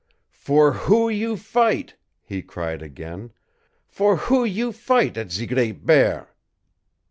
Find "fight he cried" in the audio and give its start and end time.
1.37-2.81